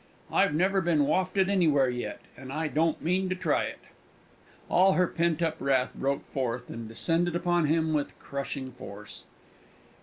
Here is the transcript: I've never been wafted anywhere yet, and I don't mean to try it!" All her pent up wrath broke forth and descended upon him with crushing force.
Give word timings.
I've 0.31 0.55
never 0.55 0.81
been 0.81 1.05
wafted 1.05 1.47
anywhere 1.47 1.87
yet, 1.87 2.21
and 2.35 2.51
I 2.51 2.67
don't 2.67 3.03
mean 3.03 3.29
to 3.29 3.35
try 3.35 3.65
it!" 3.65 3.77
All 4.67 4.93
her 4.93 5.05
pent 5.05 5.43
up 5.43 5.57
wrath 5.59 5.93
broke 5.93 6.25
forth 6.31 6.71
and 6.71 6.87
descended 6.89 7.35
upon 7.35 7.67
him 7.67 7.93
with 7.93 8.17
crushing 8.17 8.71
force. 8.71 9.25